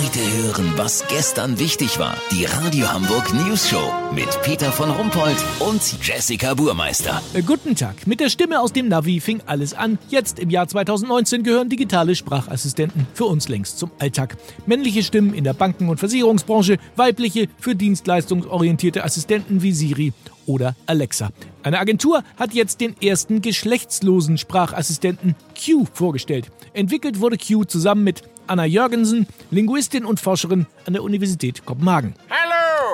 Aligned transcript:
Heute 0.00 0.20
hören, 0.20 0.74
was 0.76 1.04
gestern 1.08 1.58
wichtig 1.58 1.98
war. 1.98 2.16
Die 2.30 2.44
Radio 2.44 2.86
Hamburg 2.88 3.34
News 3.34 3.68
Show 3.68 3.92
mit 4.14 4.28
Peter 4.42 4.70
von 4.70 4.90
Rumpold 4.90 5.36
und 5.58 5.82
Jessica 6.00 6.54
Burmeister. 6.54 7.20
Äh, 7.34 7.42
Guten 7.42 7.74
Tag. 7.74 8.06
Mit 8.06 8.20
der 8.20 8.28
Stimme 8.28 8.60
aus 8.60 8.72
dem 8.72 8.86
Navi 8.86 9.18
fing 9.18 9.40
alles 9.46 9.74
an. 9.74 9.98
Jetzt 10.08 10.38
im 10.38 10.50
Jahr 10.50 10.68
2019 10.68 11.42
gehören 11.42 11.68
digitale 11.68 12.14
Sprachassistenten 12.14 13.08
für 13.12 13.24
uns 13.24 13.48
längst 13.48 13.80
zum 13.80 13.90
Alltag. 13.98 14.36
Männliche 14.66 15.02
Stimmen 15.02 15.34
in 15.34 15.42
der 15.42 15.54
Banken- 15.54 15.88
und 15.88 15.98
Versicherungsbranche, 15.98 16.78
weibliche 16.94 17.48
für 17.58 17.74
dienstleistungsorientierte 17.74 19.02
Assistenten 19.02 19.62
wie 19.62 19.72
Siri 19.72 20.12
oder 20.48 20.74
Alexa. 20.86 21.30
Eine 21.62 21.78
Agentur 21.78 22.24
hat 22.36 22.54
jetzt 22.54 22.80
den 22.80 23.00
ersten 23.00 23.42
geschlechtslosen 23.42 24.38
Sprachassistenten 24.38 25.36
Q 25.54 25.84
vorgestellt. 25.92 26.50
Entwickelt 26.72 27.20
wurde 27.20 27.36
Q 27.38 27.64
zusammen 27.64 28.02
mit 28.02 28.22
Anna 28.46 28.64
Jörgensen, 28.64 29.26
Linguistin 29.50 30.04
und 30.04 30.18
Forscherin 30.18 30.66
an 30.86 30.94
der 30.94 31.02
Universität 31.02 31.64
Kopenhagen. 31.66 32.14
Hallo! 32.30 32.47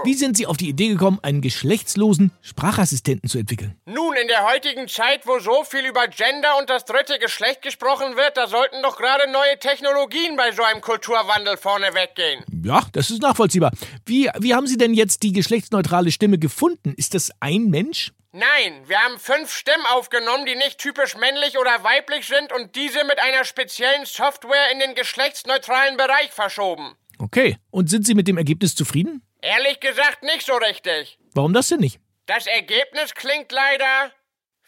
Wie 0.04 0.12
sind 0.12 0.36
Sie 0.36 0.46
auf 0.46 0.58
die 0.58 0.68
Idee 0.68 0.88
gekommen, 0.88 1.18
einen 1.22 1.40
geschlechtslosen 1.40 2.30
Sprachassistenten 2.42 3.26
zu 3.30 3.38
entwickeln? 3.38 3.74
Nun, 3.86 4.14
in 4.16 4.28
der 4.28 4.44
heutigen 4.44 4.86
Zeit, 4.86 5.26
wo 5.26 5.38
so 5.38 5.64
viel 5.64 5.86
über 5.86 6.06
Gender 6.08 6.58
und 6.58 6.68
das 6.68 6.84
dritte 6.84 7.18
Geschlecht 7.18 7.62
gesprochen 7.62 8.14
wird, 8.14 8.36
da 8.36 8.46
sollten 8.46 8.82
doch 8.82 8.98
gerade 8.98 9.32
neue 9.32 9.58
Technologien 9.58 10.36
bei 10.36 10.52
so 10.52 10.62
einem 10.62 10.82
Kulturwandel 10.82 11.56
vorne 11.56 11.94
weggehen. 11.94 12.44
Ja, 12.62 12.86
das 12.92 13.10
ist 13.10 13.22
nachvollziehbar. 13.22 13.72
Wie, 14.04 14.28
wie 14.40 14.54
haben 14.54 14.66
Sie 14.66 14.76
denn 14.76 14.92
jetzt 14.92 15.22
die 15.22 15.32
geschlechtsneutrale 15.32 16.12
Stimme 16.12 16.38
gefunden? 16.38 16.92
Ist 16.98 17.14
das 17.14 17.30
ein 17.40 17.70
Mensch? 17.70 18.12
Nein, 18.32 18.82
wir 18.86 18.98
haben 18.98 19.18
fünf 19.18 19.54
Stimmen 19.54 19.86
aufgenommen, 19.94 20.44
die 20.44 20.56
nicht 20.56 20.76
typisch 20.76 21.16
männlich 21.16 21.56
oder 21.56 21.82
weiblich 21.82 22.26
sind 22.26 22.52
und 22.52 22.76
diese 22.76 23.04
mit 23.04 23.20
einer 23.20 23.44
speziellen 23.44 24.04
Software 24.04 24.70
in 24.70 24.80
den 24.80 24.94
geschlechtsneutralen 24.94 25.96
Bereich 25.96 26.30
verschoben. 26.30 26.92
Okay. 27.18 27.56
Und 27.70 27.88
sind 27.88 28.06
Sie 28.06 28.14
mit 28.14 28.28
dem 28.28 28.36
Ergebnis 28.36 28.74
zufrieden? 28.74 29.22
Ehrlich 29.44 29.78
gesagt 29.78 30.22
nicht 30.22 30.46
so 30.46 30.54
richtig. 30.54 31.18
Warum 31.34 31.52
das 31.52 31.68
denn 31.68 31.80
nicht? 31.80 32.00
Das 32.24 32.46
Ergebnis 32.46 33.14
klingt 33.14 33.52
leider 33.52 34.10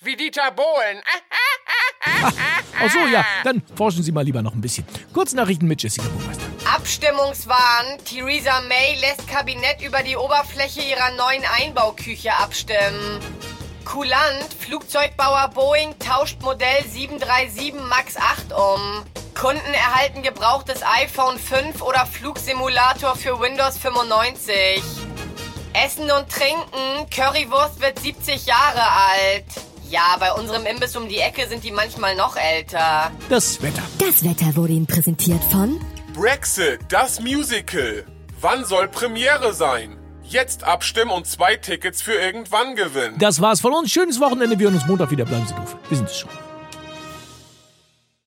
wie 0.00 0.16
Dieter 0.16 0.50
Bohlen. 0.50 1.00
Ach 2.78 2.90
so, 2.90 3.06
ja, 3.06 3.24
dann 3.42 3.62
forschen 3.74 4.02
Sie 4.02 4.12
mal 4.12 4.22
lieber 4.22 4.42
noch 4.42 4.52
ein 4.52 4.60
bisschen. 4.60 4.86
Kurznachrichten 5.14 5.66
mit 5.66 5.82
Jessica 5.82 6.06
Burmeister. 6.08 6.44
Abstimmungswahn. 6.66 8.04
Theresa 8.04 8.60
May 8.68 9.00
lässt 9.00 9.26
Kabinett 9.26 9.80
über 9.80 10.02
die 10.02 10.14
Oberfläche 10.14 10.82
ihrer 10.82 11.10
neuen 11.12 11.44
Einbauküche 11.58 12.34
abstimmen. 12.38 13.20
Kulant. 13.86 14.52
Flugzeugbauer 14.60 15.48
Boeing 15.54 15.98
tauscht 15.98 16.42
Modell 16.42 16.84
737 16.86 17.72
MAX 17.72 18.18
8 18.18 18.52
um. 18.52 19.06
Kunden 19.38 19.74
erhalten 19.74 20.22
gebrauchtes 20.22 20.80
iPhone 20.82 21.38
5 21.38 21.82
oder 21.82 22.06
Flugsimulator 22.06 23.14
für 23.16 23.38
Windows 23.38 23.76
95. 23.76 24.82
Essen 25.74 26.10
und 26.10 26.30
Trinken. 26.30 27.10
Currywurst 27.14 27.80
wird 27.80 27.98
70 27.98 28.46
Jahre 28.46 28.80
alt. 28.80 29.44
Ja, 29.90 30.16
bei 30.18 30.32
unserem 30.32 30.64
Imbiss 30.64 30.96
um 30.96 31.06
die 31.08 31.18
Ecke 31.18 31.46
sind 31.48 31.62
die 31.64 31.70
manchmal 31.70 32.16
noch 32.16 32.36
älter. 32.36 33.10
Das 33.28 33.62
Wetter. 33.62 33.82
Das 33.98 34.24
Wetter 34.24 34.56
wurde 34.56 34.72
Ihnen 34.72 34.86
präsentiert 34.86 35.44
von 35.44 35.80
Brexit, 36.14 36.80
das 36.88 37.20
Musical. 37.20 38.06
Wann 38.40 38.64
soll 38.64 38.88
Premiere 38.88 39.52
sein? 39.52 39.98
Jetzt 40.22 40.64
abstimmen 40.64 41.10
und 41.10 41.26
zwei 41.26 41.56
Tickets 41.56 42.00
für 42.00 42.14
irgendwann 42.14 42.74
gewinnen. 42.74 43.18
Das 43.18 43.40
war's 43.42 43.60
von 43.60 43.74
uns. 43.74 43.92
Schönes 43.92 44.18
Wochenende. 44.18 44.58
Wir 44.58 44.68
hören 44.68 44.76
uns 44.76 44.86
Montag 44.86 45.10
wieder. 45.10 45.26
Bleiben 45.26 45.46
Sie 45.46 45.54
doof. 45.54 45.76
Wir 45.88 45.96
sind 45.98 46.08
es 46.08 46.18
schon. 46.18 46.30